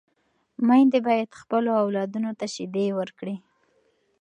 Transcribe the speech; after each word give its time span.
میندې 0.67 0.99
باید 1.07 1.37
خپلو 1.41 1.69
اولادونو 1.81 2.31
ته 2.39 2.45
شیدې 2.53 2.85
ورکړي. 2.99 3.35